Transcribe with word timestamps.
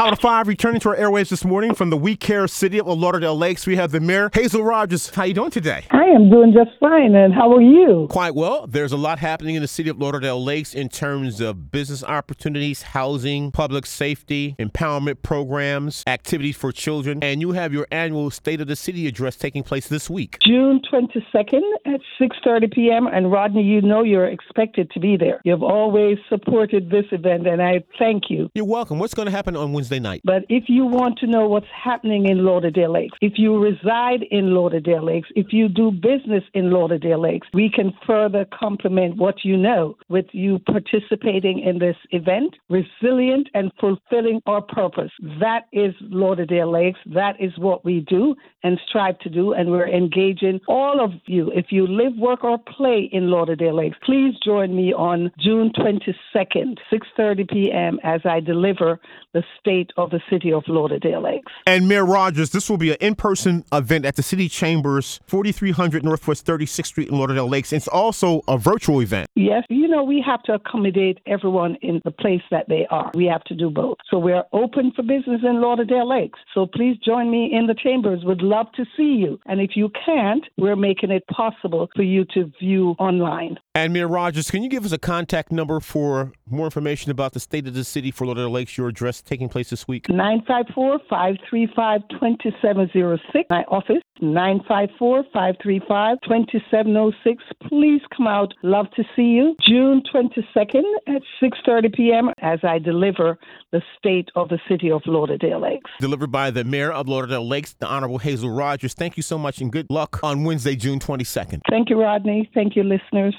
Out 0.00 0.12
of 0.12 0.18
five, 0.18 0.48
returning 0.48 0.80
to 0.80 0.88
our 0.88 0.96
airwaves 0.96 1.28
this 1.28 1.44
morning 1.44 1.72
from 1.72 1.88
the 1.90 1.96
We 1.96 2.16
Care 2.16 2.48
City 2.48 2.80
of 2.80 2.88
Lauderdale 2.88 3.38
Lakes, 3.38 3.64
we 3.64 3.76
have 3.76 3.92
the 3.92 4.00
mayor, 4.00 4.28
Hazel 4.34 4.64
Rogers. 4.64 5.08
How 5.10 5.22
are 5.22 5.26
you 5.26 5.34
doing 5.34 5.52
today? 5.52 5.84
I 5.92 6.02
am 6.06 6.28
doing 6.28 6.52
just 6.52 6.76
fine, 6.80 7.14
and 7.14 7.32
how 7.32 7.52
are 7.52 7.62
you? 7.62 8.08
Quite 8.10 8.34
well. 8.34 8.66
There's 8.66 8.90
a 8.90 8.96
lot 8.96 9.20
happening 9.20 9.54
in 9.54 9.62
the 9.62 9.68
city 9.68 9.88
of 9.88 10.00
Lauderdale 10.00 10.42
Lakes 10.42 10.74
in 10.74 10.88
terms 10.88 11.40
of 11.40 11.70
business 11.70 12.02
opportunities, 12.02 12.82
housing, 12.82 13.52
public 13.52 13.86
safety, 13.86 14.56
empowerment 14.58 15.22
programs, 15.22 16.02
activities 16.08 16.56
for 16.56 16.72
children, 16.72 17.22
and 17.22 17.40
you 17.40 17.52
have 17.52 17.72
your 17.72 17.86
annual 17.92 18.32
State 18.32 18.60
of 18.60 18.66
the 18.66 18.74
City 18.74 19.06
address 19.06 19.36
taking 19.36 19.62
place 19.62 19.86
this 19.86 20.10
week. 20.10 20.38
June 20.44 20.82
22nd 20.92 21.62
at 21.86 22.00
6:30 22.20 22.74
p.m. 22.74 23.06
And 23.06 23.30
Rodney, 23.30 23.62
you 23.62 23.80
know 23.80 24.02
you're 24.02 24.26
expected 24.26 24.90
to 24.90 24.98
be 24.98 25.16
there. 25.16 25.40
You've 25.44 25.62
always 25.62 26.18
supported 26.28 26.90
this 26.90 27.04
event, 27.12 27.46
and 27.46 27.62
I 27.62 27.84
thank 27.96 28.24
you. 28.28 28.50
You're 28.56 28.64
welcome. 28.64 28.98
What's 28.98 29.14
going 29.14 29.26
to 29.26 29.32
happen 29.32 29.54
on 29.54 29.72
Wednesday 29.72 29.83
night? 29.90 30.22
But 30.24 30.44
if 30.48 30.64
you 30.68 30.84
want 30.84 31.18
to 31.18 31.26
know 31.26 31.48
what's 31.48 31.66
happening 31.72 32.26
in 32.26 32.44
Lauderdale 32.44 32.92
Lakes, 32.92 33.16
if 33.20 33.34
you 33.36 33.58
reside 33.62 34.22
in 34.30 34.54
Lauderdale 34.54 35.04
Lakes, 35.04 35.28
if 35.34 35.52
you 35.52 35.68
do 35.68 35.90
business 35.90 36.44
in 36.54 36.70
Lauderdale 36.70 37.20
Lakes, 37.20 37.48
we 37.52 37.70
can 37.70 37.92
further 38.06 38.46
complement 38.58 39.16
what 39.16 39.44
you 39.44 39.56
know 39.56 39.96
with 40.08 40.26
you 40.32 40.58
participating 40.60 41.60
in 41.60 41.78
this 41.78 41.96
event, 42.10 42.56
resilient 42.68 43.48
and 43.54 43.72
fulfilling 43.80 44.40
our 44.46 44.62
purpose. 44.62 45.10
That 45.40 45.66
is 45.72 45.94
Lauderdale 46.00 46.70
Lakes. 46.70 46.98
That 47.06 47.40
is 47.40 47.52
what 47.58 47.84
we 47.84 48.00
do 48.00 48.34
and 48.62 48.80
strive 48.88 49.18
to 49.20 49.28
do, 49.28 49.52
and 49.52 49.70
we're 49.70 49.88
engaging 49.88 50.60
all 50.68 51.04
of 51.04 51.10
you. 51.26 51.50
If 51.54 51.66
you 51.70 51.86
live, 51.86 52.16
work, 52.16 52.44
or 52.44 52.58
play 52.58 53.10
in 53.12 53.30
Lauderdale 53.30 53.76
Lakes, 53.76 53.98
please 54.04 54.34
join 54.44 54.74
me 54.74 54.92
on 54.92 55.30
June 55.38 55.70
22nd, 55.76 56.78
6:30 56.92 57.50
p.m. 57.50 57.98
as 58.02 58.22
I 58.24 58.40
deliver 58.40 58.98
the 59.34 59.44
state 59.60 59.73
of 59.96 60.10
the 60.10 60.20
city 60.30 60.52
of 60.52 60.62
Lauderdale 60.68 61.22
Lakes. 61.22 61.52
And 61.66 61.88
Mayor 61.88 62.06
Rogers, 62.06 62.50
this 62.50 62.70
will 62.70 62.76
be 62.76 62.90
an 62.90 62.96
in-person 63.00 63.64
event 63.72 64.04
at 64.04 64.16
the 64.16 64.22
City 64.22 64.48
Chambers, 64.48 65.20
4300 65.26 66.04
Northwest 66.04 66.46
36th 66.46 66.86
Street 66.86 67.08
in 67.08 67.18
Lauderdale 67.18 67.48
Lakes. 67.48 67.72
It's 67.72 67.88
also 67.88 68.42
a 68.48 68.56
virtual 68.56 69.00
event. 69.00 69.28
Yes, 69.34 69.64
you 69.68 69.88
know, 69.88 70.04
we 70.04 70.22
have 70.24 70.42
to 70.44 70.54
accommodate 70.54 71.18
everyone 71.26 71.76
in 71.82 72.00
the 72.04 72.10
place 72.10 72.42
that 72.50 72.68
they 72.68 72.86
are. 72.90 73.10
We 73.14 73.26
have 73.26 73.44
to 73.44 73.54
do 73.54 73.70
both. 73.70 73.98
So 74.10 74.18
we're 74.18 74.44
open 74.52 74.92
for 74.94 75.02
business 75.02 75.40
in 75.42 75.60
Lauderdale 75.60 76.08
Lakes. 76.08 76.38
So 76.54 76.66
please 76.66 76.96
join 77.04 77.30
me 77.30 77.50
in 77.52 77.66
the 77.66 77.74
chambers. 77.74 78.24
Would 78.24 78.42
love 78.42 78.66
to 78.76 78.84
see 78.96 79.14
you. 79.24 79.40
And 79.46 79.60
if 79.60 79.70
you 79.74 79.90
can't, 80.04 80.44
we're 80.56 80.76
making 80.76 81.10
it 81.10 81.26
possible 81.28 81.88
for 81.96 82.02
you 82.02 82.24
to 82.34 82.50
view 82.60 82.90
online. 82.98 83.58
And 83.76 83.92
Mayor 83.92 84.06
Rogers, 84.06 84.52
can 84.52 84.62
you 84.62 84.68
give 84.68 84.84
us 84.84 84.92
a 84.92 84.98
contact 84.98 85.50
number 85.50 85.80
for 85.80 86.30
more 86.48 86.64
information 86.64 87.10
about 87.10 87.32
the 87.32 87.40
state 87.40 87.66
of 87.66 87.74
the 87.74 87.82
city 87.82 88.12
for 88.12 88.24
Lauderdale 88.24 88.50
Lakes, 88.50 88.78
your 88.78 88.86
address 88.86 89.20
taking 89.20 89.48
place 89.48 89.70
this 89.70 89.88
week? 89.88 90.08
954 90.08 91.00
535 91.10 92.02
2706. 92.08 93.46
My 93.50 93.64
office, 93.64 94.00
954 94.20 95.24
535 95.32 96.18
2706. 96.22 97.42
Please 97.68 98.00
come 98.16 98.28
out. 98.28 98.54
Love 98.62 98.86
to 98.94 99.02
see 99.16 99.22
you. 99.22 99.56
June 99.66 100.04
22nd 100.14 100.84
at 101.08 101.22
6.30 101.42 101.96
p.m. 101.96 102.30
as 102.42 102.60
I 102.62 102.78
deliver 102.78 103.36
the 103.72 103.82
state 103.98 104.28
of 104.36 104.50
the 104.50 104.60
city 104.68 104.92
of 104.92 105.02
Lauderdale 105.04 105.60
Lakes. 105.60 105.90
Delivered 105.98 106.30
by 106.30 106.52
the 106.52 106.62
mayor 106.62 106.92
of 106.92 107.08
Lauderdale 107.08 107.48
Lakes, 107.48 107.74
the 107.80 107.88
Honorable 107.88 108.18
Hazel 108.18 108.50
Rogers. 108.50 108.94
Thank 108.94 109.16
you 109.16 109.24
so 109.24 109.36
much 109.36 109.60
and 109.60 109.72
good 109.72 109.86
luck 109.90 110.20
on 110.22 110.44
Wednesday, 110.44 110.76
June 110.76 111.00
22nd. 111.00 111.62
Thank 111.68 111.90
you, 111.90 112.00
Rodney. 112.00 112.48
Thank 112.54 112.76
you, 112.76 112.84
listeners. 112.84 113.34